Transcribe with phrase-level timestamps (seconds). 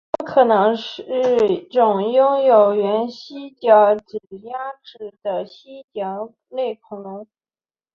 [0.17, 1.03] 它们可能是
[1.69, 4.01] 种拥有原蜥脚类
[4.41, 7.27] 牙齿的蜥脚类恐龙。